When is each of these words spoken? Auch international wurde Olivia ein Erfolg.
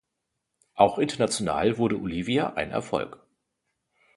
Auch 0.73 0.97
international 0.97 1.77
wurde 1.77 1.97
Olivia 1.99 2.53
ein 2.53 2.71
Erfolg. 2.71 3.19